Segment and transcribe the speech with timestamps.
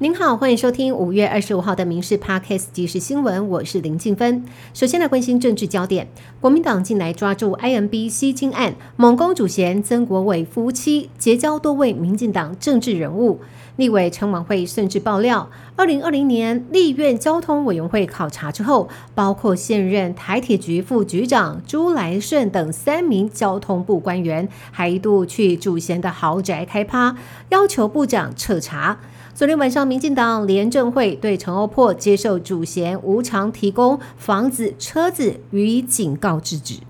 [0.00, 4.44] 您好，欢迎收听五月二十五号的《民事 Podcast 即时新闻》，我是林静芬。
[4.72, 6.06] 首先来关心政治焦点，
[6.40, 13.40] 国民党近来抓住 IMB 吸金案，猛攻主嫌曾国伟夫妻，结交多位民进党政治人物。
[13.74, 27.16] 立委陈婉慧甚至爆料，二零二零年立院交通委员会考察之后，包括现任台铁局副局长朱来顺等三名交通部官员，还一度去主嫌的豪宅开趴，
[27.48, 29.00] 要求部长彻查。
[29.38, 36.80] 昨天晚上，民进党廉政会对陈欧珀接受主嫌无偿提供房子、车子予以警告制止。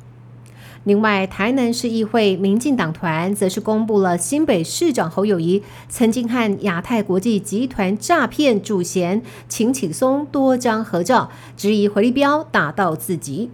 [0.85, 13.51] 另外，台南市议会民进党团则是公布了新北市长侯友谊曾经和亚太国际集团诈骗主嫌秦启松多张合照，质疑回力标打到自己。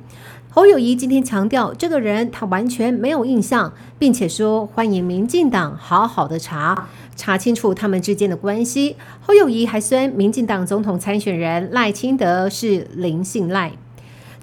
[0.56, 6.86] 侯友谊今天强调，这个人他完全没有印象，并且说欢迎民进党好好的查。
[7.16, 8.94] 查清楚他们之间的关系。
[9.20, 13.72] 侯友谊还宣民进党总统参选人赖清德是林信赖。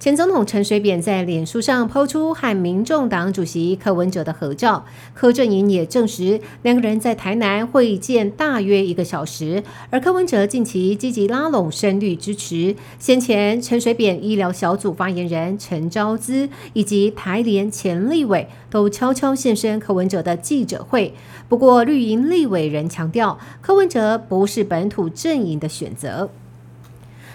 [0.01, 9.61] 前总统陈水扁在脸书上抛出和民众党主席柯文哲的合照，柯震营也证实两个人在台南会见大约一个小时。
[9.91, 21.13] 而柯文哲近期积极拉拢深绿支持，先前陈水扁医疗小组发言人陈昭姿以及台联前立委都悄悄现身柯文哲的记者会。
[21.47, 26.31] 不过绿营立委人强调，柯文哲不是本土阵营的选择。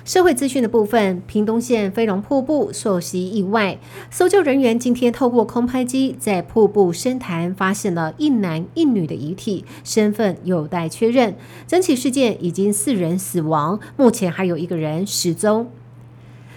[0.07, 3.77] 社会资讯的部分，屏东县飞龙瀑布受袭意外，
[4.09, 11.35] 搜救人员今天透过空拍机在瀑布深潭发现了一男一女的遗体，身份有待确认。
[11.67, 15.67] 整起事件已经四人死亡，目前还有一个人失踪。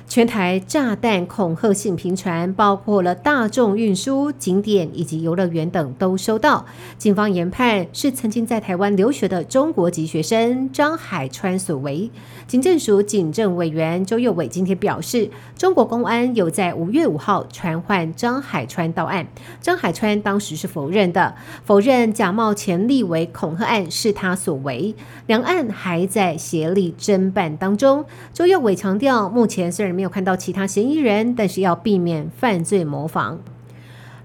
[0.10, 6.66] 全台炸弹恐吓性频传，包括了大众运输、景点以及游乐园等都收到。
[6.98, 12.10] 警方研判是曾经在台湾留学的中国籍学生张海川所为。
[12.48, 19.28] 警政署警政委员周佑伟今天表示，中国公安有在五月五号传唤张海川到案，
[19.62, 24.96] 张海川当时是否认的，否认假冒前立为恐吓案是他所为。
[25.28, 28.04] 两岸还在协力侦办当中。
[28.34, 33.38] 周佑伟强调，目前虽然没有看到其他嫌疑人，但是要避免犯罪模仿。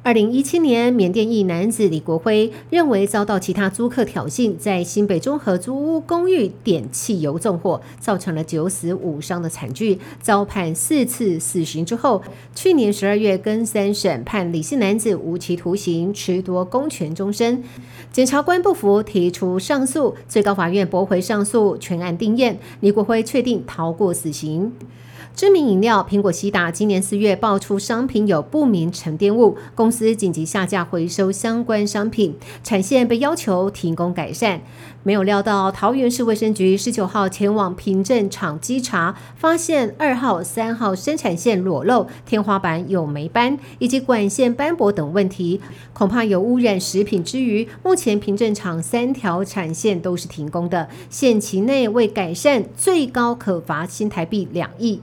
[0.05, 12.23] 二零一七年，缅甸裔男子李国辉认为遭到其他租客挑衅，在新北中和租屋公寓点汽油纵火，造成了九死五伤的惨剧，遭判四次死刑之后，
[12.55, 17.65] 去年十二月跟三审判李姓男子无期徒刑，褫夺公权终身。
[18.13, 24.71] 检察官不服，提出上诉，最高法院驳回上诉，全案定验，李国辉确定逃过死刑。
[25.37, 34.61] 知名饮料苹果西打今年四月爆出商品有不明沉淀物，公司紧急下架回收相关商品，产线被要求停工改善。
[35.03, 45.61] 没有料到桃园市卫生局十九号前往凭证厂稽查，发现二号、三号生产线裸露，天花板有霉斑以及管线斑驳等问题，
[45.93, 55.01] 恐怕有污染食品之余，目前凭证厂三条产线都是停工的，限期内未改善，最高可罚新台币两亿。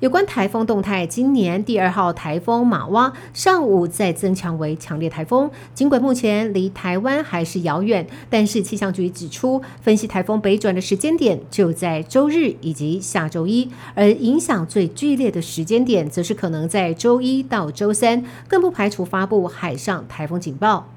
[0.00, 20.93] 有关台风动态，今年第二号台风马洼上午再增强为强烈台风，尽管目前离台湾还是遥远，但是气象局指出，分析台风北转的时间点就在周日以及下周一，而影响最剧烈的时间点则是可能在周一到周三，更不排除发布海上台风警报。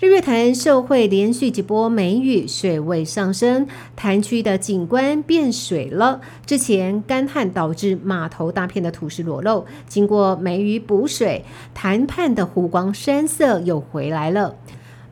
[0.00, 6.22] 日月潭受惠连续几波梅雨，水位上升，潭区的景观变水了。
[6.46, 11.44] 之前干旱导致码头大片的土石裸露，经过梅雨补水，
[11.74, 14.56] 潭畔的湖光山色又回来了。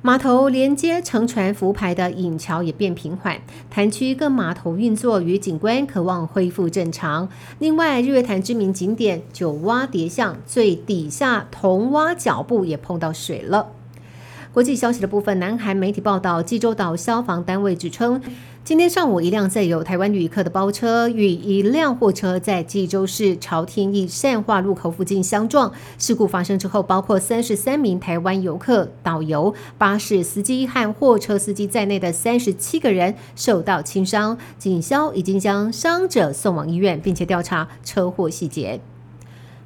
[0.01, 3.37] 码头连接乘船浮排的引桥也变平缓，
[3.69, 7.29] 潭区各码头运作与景观渴望恢复正常。
[7.59, 13.73] 另外，日月潭知名景点九蛙叠巷最底下铜蛙脚步也碰到水了。
[14.59, 18.21] 国际消息的部分，南韩媒体报道，济州岛消防单位指称，
[18.65, 25.73] 今天上午一辆载有台湾旅客的包车与一辆货车在济州市朝天驿善化路口附近相撞。
[25.97, 34.37] 事故发生之后，包括三十三名台湾游客、导游、巴士司机和货车司机在内的三十七个人受到轻伤。
[34.59, 38.81] 警消已经将伤者送往医院，并且调查车祸细节。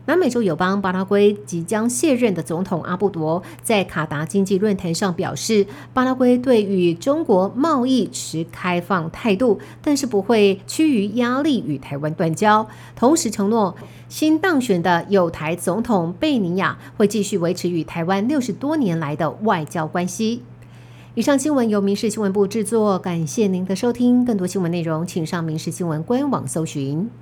[0.07, 5.65] 南美洲友邦巴拉圭即将卸任的总统阿布多在卡达经济论坛上表示，
[5.95, 12.69] 巴拉圭对与中国贸易持开放态度，但是不会趋于压力与台湾断交。
[12.97, 13.77] 同时承诺，
[14.09, 20.43] 新当选的友台总统贝尼亚会继续维持与台湾六十多年来的外交关系。
[21.15, 24.25] 以上新闻由民事新闻部制作，感谢您的收听。
[24.25, 27.22] 更多新闻内容，请上民事新闻官网搜寻。